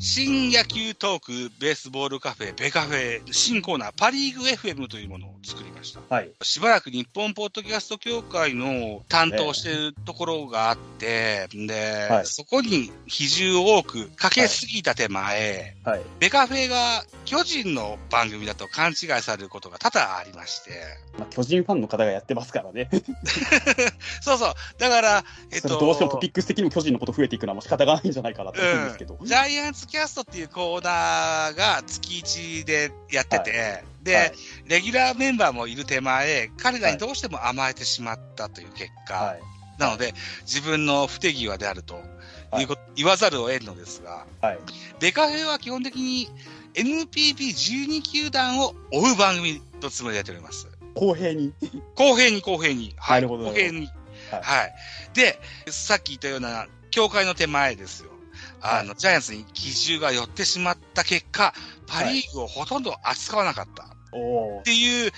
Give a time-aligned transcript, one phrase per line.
[0.00, 6.00] 新野球トークベースボールカフェ、ベカフェ、新コーナー、パリーグ FM というものを作りました。
[6.14, 6.30] はい。
[6.42, 16.00] しばらく日本ポッドキャスト協会の担当してるところがあって、で、はいそこに比重多くかけすぎた手前、はい。
[16.18, 20.70] ベカフェが巨人の番組だと勘違いされることが多々ありまして、
[21.18, 22.90] まあ、巨人ファンの方がやってますからね。
[24.20, 24.54] そうそう。
[24.78, 29.16] だから、えっと、どうしてもトピックス的にも巨人のこと増えていくのはもう仕方がないんじゃないかなと思うんですけど。
[29.20, 34.32] うんジャイアンツキャストっていうコーナーが月1でやってて、で、はい
[34.66, 39.40] レギュラーメンバーもいる手前、彼らにどうしても甘えてしまったという結果、はい。
[39.78, 40.12] なので、
[40.42, 42.02] 自分の不手際であると
[42.58, 44.58] いうこと、言わざるを得んのですが、はい。
[45.00, 46.28] ベカフェは基本的に
[46.74, 50.68] NPB12 球団を追う番組のつもりでやっております。
[50.94, 51.54] 公平に。
[51.94, 52.94] 公平に公平に。
[52.98, 53.22] はい。
[53.22, 53.78] なるほど公平に。
[53.78, 53.88] はい
[54.42, 54.74] はい。
[55.14, 58.10] で、さっき言ったような、協会の手前ですよ。
[58.60, 61.54] あの、ジャイアンツに基準が寄ってしまった結果、
[61.86, 65.12] パリーグをほとんど扱わなかったっていう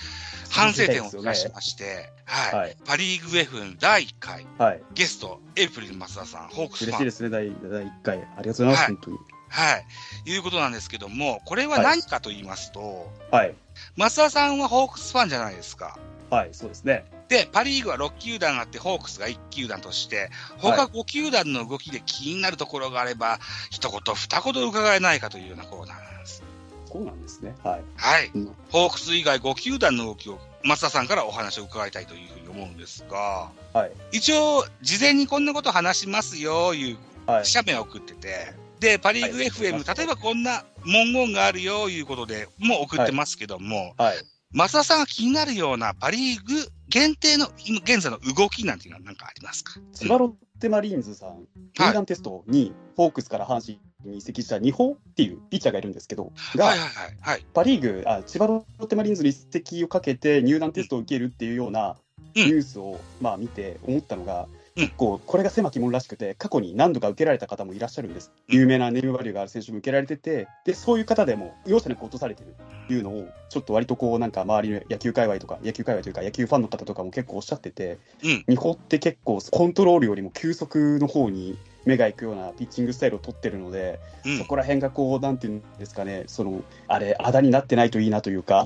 [0.49, 2.77] 反省点を出しまして、はい、はい。
[2.85, 4.83] パリーグ FM 第1回、はい。
[4.93, 6.97] ゲスト、エイプリル松田さん、ホークスファン。
[6.97, 8.17] 嬉しいですね、第第1回。
[8.17, 9.17] ありがとうございます、はい本当に。
[9.49, 9.85] はい。
[10.31, 13.55] いうことなんですけども、これは何かと言いますと、はい。
[13.97, 15.97] 松田さんはホークスファンじゃないですか。
[16.31, 17.05] はい、そうですね。
[17.27, 26.41] で、パリーグは6球団あって、ホークスが1球団として、他5球団の動きで気になるところがあれば、一言二言伺えないかというようなコーナーなんです。
[26.89, 27.53] そうなんですね。
[27.63, 27.81] はい。
[27.97, 28.31] はい。
[28.33, 33.91] うんホークス以外5球団の動きを、松田さんからお話を伺いたいというふうに思うんですが、はい。
[34.13, 37.45] 一応、事前にこんなこと話しますよ、いうはい。
[37.45, 44.17] 写メを送ってて、で、パリーグはい FM、例えばこんな文言があるよ、いうことで、もう送ってますけども、はい。
[44.53, 49.79] 松田さんが気になるようなパリーグ限定の今現在の動きなんていうのは何かありますか？
[49.93, 53.79] 千葉ロッテマリーンズさん、球団テストに、ホークスから阪神
[54.11, 57.17] に移籍した二宝っていうピッチャーがいるんですけど、が、はいはいはい。
[57.21, 57.45] はい。
[57.53, 61.95] パ・リーグあ、千葉ロッテマリーンズに移籍をかけて入団テストを受けるっていうような
[62.35, 68.31] うんニュースを、まあ、見て思ったのが、うん結構これが狭き門らしくて、過去に何度か受けられた方もいらっしゃるんです。
[68.49, 72.55] うん有名なネームバリューがある選手も受けられてて、でそういう方でも容赦なく落とされてる
[72.85, 78.43] っていうのを、ちょっと割とこう、なんか周りの野球界隈とか、野球界隈というか、野球ファンの方とかも結構おっしゃってて、うん。
[78.47, 84.37] 日本って結構コントロールよりも球速の方に目が行くようなピッチングスタイルを取ってるので、うん。
[84.37, 88.65] そこら辺がこう、なんていうんですかね、その、あれ、あだになってないといいなというか、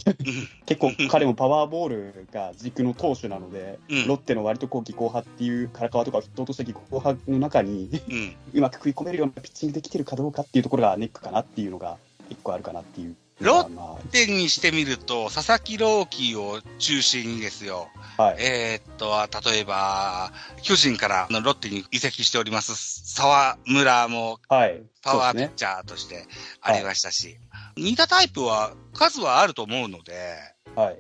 [0.65, 8.35] 結構彼もパワーボールが軸の投手なので、うんロッテの割とこう、技巧派っていう、唐川とかを筆頭とした技巧派の中に、うん。
[8.53, 11.97] うまく食い込めるようなピッチングできてるかどうかっていうところがネックかなっていうのが、
[12.29, 13.15] 一個あるかなっていう。
[13.41, 17.90] ロッま点にしてみると、佐々木朗希を中心にですよ。
[18.18, 18.35] あ、はい。
[18.40, 20.31] えーっと、例えば、
[20.62, 22.75] 巨人からロッテに移籍しております、
[23.13, 24.84] 沢村もはい。
[25.01, 25.38] パワー。
[25.38, 26.25] ピッチャーとして
[26.62, 27.38] ありましたし、
[27.75, 30.35] 似たタイプは数はあると思うので、
[30.75, 31.00] はい。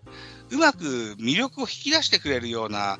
[0.51, 0.83] うまく
[1.19, 2.97] 魅力を引き出してくれるような、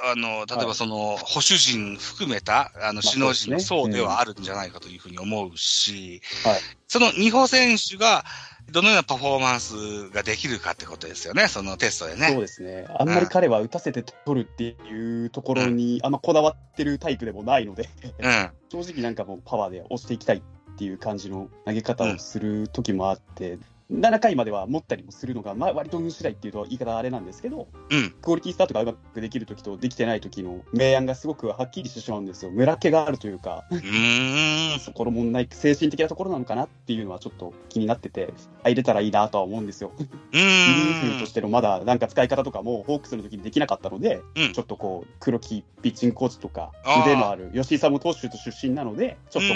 [0.00, 8.24] あの、例えばその、保守陣含めた、あの、まあ首脳陣のそうですね層ではあるんじゃないかというふうに思うし、はいその二歩選手が、
[8.70, 12.40] どのようなパフォーマンスができるかってことですよね、そのテストでそうね。
[12.40, 12.86] ですね。
[12.98, 18.50] あんまり彼は打たせて取るっていうところに、あんまこだわってるタイプでもないので、うん。
[18.70, 20.42] 正直なんかもうパワーで押していきたいっ
[20.76, 23.58] ていう感じの投げ方をする時もあって、
[23.90, 28.10] 7回までは持ったりもするのが、まあ、割と運次第っていうと言い方はあれなんですけど、うん。
[28.20, 32.50] クオリティスタートがうまくできる時とできてない時の明暗がすごくはっきりしてしまうんですよ。
[32.50, 34.80] ムラ気があるというか、う。
[34.80, 39.92] そこの問題、精神的なところなのかなっていうのはちょっと気になってて、入れたらいいなとは思うんですよ。
[39.98, 41.26] うリリーフと。
[41.28, 46.72] してのまだなんか使い方とかもホークスの時にできなかったので、うんちょっとこう黒木ピッチングコーチとか
[47.04, 49.54] 腕のある吉井さんも投手と出身なのでちょっと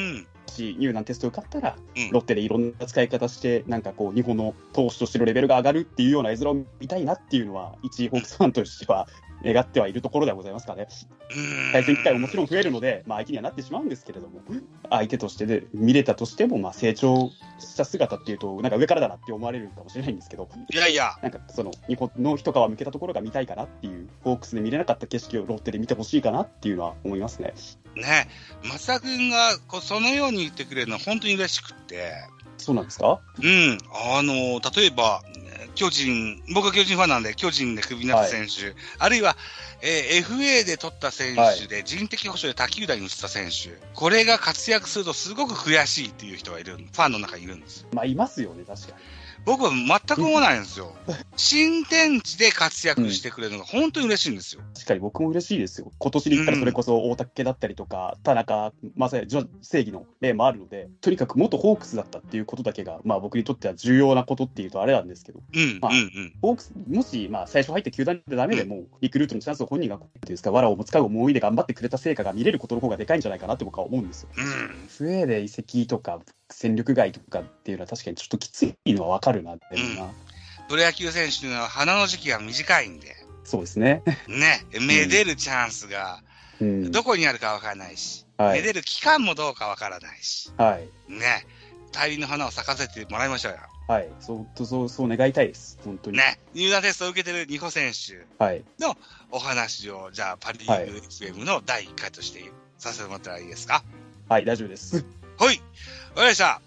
[0.60, 9.08] うんし入団テスト受かったら、うんロッテでいろんな使い方してなんかこう日本の投手としてのレベルが上がるっていうような絵面を見たいなっていうのは一ホークスファンとしては
[9.44, 10.88] 願ってはいるところではございますかね。
[11.72, 14.40] 対戦機会ももちろん増えるので、まあ、相手にはなってしまうんですけれども、
[14.88, 27.54] 相手としてで見れたとしても、まあ、成長した姿っていうと、なんか上からだなって思われるかもしれないんですけど、いやいや、なんかその日本の一皮向けたところが見たいかなっていう、ホークスで見れなかった景色をロッテで見てほしいかなっていうのは思いますね。
[27.96, 28.28] ね、
[28.64, 32.12] 松田君がこうそのように言ってくれるのは本当に嬉しくって、
[32.58, 33.20] そうなんですか？
[33.38, 33.78] うん、
[34.16, 39.36] あの、例えば、ね巨人、僕は巨人ファンなんで、巨人でクビになった選手、あるいは、
[39.80, 47.86] えー FA で取った選手で、人的保障で他球団に移った選手、これが活躍するとすごく悔しいっていう人がいる、ファンの中にいるんです。
[47.92, 48.94] まあ、いますよね、確か
[49.44, 50.94] 僕は全く思わないんですよ。
[51.36, 54.62] 新天地で活躍してくれるのが本当に嬉しいんですよ。
[54.74, 55.90] 確かに僕も嬉しいですよ。
[55.98, 66.32] 今年で言ったらそれこそ大竹だったりとか、田中正也、正義の例もあるので、とにかく元ホークスだったっていうことだけが、まあ僕にとっては重要なことっていうとあれなんですけど、うん、まあうん、うん。
[66.40, 74.28] ホークス、もし、まあ最初入って球団でダメでも、リクルートのチャンスを本人が、っていうんですか、藁をも使う思いで頑張ってくれた成果が見れることの方がでかいんじゃないかなって僕は思うんですよ。
[74.36, 74.88] うん。
[74.88, 76.20] スウェーで移籍とか
[76.52, 80.10] 戦力外とかっていうのは確かにちょっときついのはわかるなっていうな、
[80.68, 84.02] プロ野球選手の花の時期が短いんで、そうですね。
[84.28, 86.22] ね、めでるチャンスが
[86.60, 86.92] うん。
[86.92, 88.60] どこにあるかわからないし、はい。
[88.60, 90.88] めでる期間もどうかわからないし、はい。
[91.12, 91.46] ね、
[91.90, 93.58] 大輪の花を咲かせてもらいましょうよ。
[93.88, 94.08] はい。
[94.20, 95.78] そう、そう、そう願いたいです。
[95.84, 96.18] 本当に。
[96.18, 98.62] ね、入団テストを受けてる二歩選手はい。
[98.78, 98.96] の
[99.32, 102.44] お話を、じゃあ、パリーグ FM の第1回として
[102.78, 103.82] させてもらったらいいですか？
[104.28, 105.04] はい、大丈夫です。
[105.42, 105.56] はい。
[105.56, 105.62] わ
[106.14, 106.62] かりました。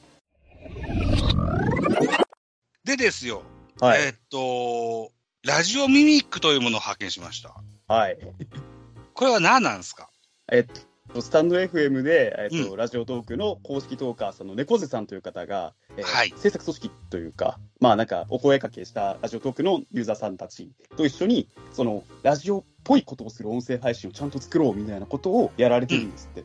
[2.84, 3.42] でですよ、
[3.80, 4.02] はい。
[4.02, 5.14] えーっと、
[5.50, 7.56] ラジオミミックというものを発見しました。
[7.88, 8.18] はい。
[9.14, 10.10] これは何なんですか？
[10.52, 26.44] えっと、スタンド FM で、えっと、うラジオトークの公式トーカーさんの猫背さんという方が、えーはい制作組織というか、まあなんか、お声かけしたラジオトークのユーザーさんたちと一緒に、その、ラジオっぽいことをする音声配信をちゃんと作ろうみたいなことをやられてるんですって。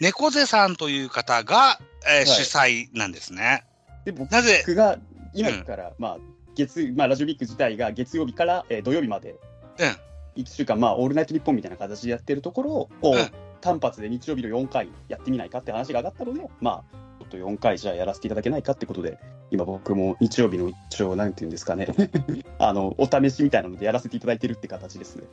[0.00, 3.64] 猫背さんという方が、えーい主催なんですね。
[4.04, 4.98] で、僕なぜ、が
[5.34, 6.18] 今から、まあ、
[6.54, 9.36] 月、まあ、ラジオビック自体が月曜日から、えー土曜日まで、
[9.78, 10.42] うん。
[10.42, 13.30] 1週間、まあ、オールナイトニッポンみたいな形でやってるところを、こう、うん
[13.60, 19.18] 単発で日曜日の4回やってみないかって話が上がったので、まあ、ちょっと4回じゃあやらせていただけないかってことで、
[19.50, 21.88] 今僕も日曜日の一応、なんていうんですかね、
[22.58, 25.24] あの、お試しみたいなのでやらせていただいてるって形ですね。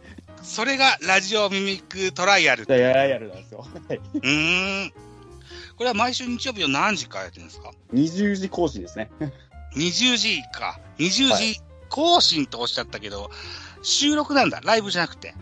[0.42, 2.66] それがラジオミミックトライアル。
[2.68, 3.66] うやややるなんですよ。
[3.88, 4.00] はい。
[4.14, 4.92] ーん。
[5.78, 9.12] これは毎週日曜日の何時からやってるんですか？20時更新ですね。
[9.76, 10.80] ?20 時か。
[10.98, 13.30] 20は時更新とおっしゃったけど、
[13.84, 14.60] 収録なんだ。
[14.64, 15.36] ライブじゃなくて。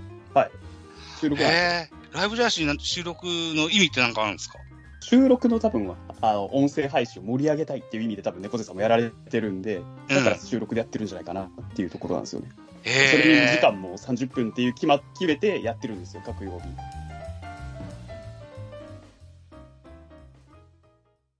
[1.21, 1.95] 収録は、へえ。
[2.11, 4.59] ライブじゃなしに収録の意味って何かあるんですか？
[5.01, 5.95] 収録の多分は、
[6.29, 12.49] あの、音声配信を盛り上げたいっていう意味で多分猫背さんもやられてるんで、だから収録でやってるんじゃないかなっていうところなんですよね。
[12.83, 13.51] それに。
[13.51, 17.04] 時間も30分っていう決ま決めてやってるんですよ、各曜日。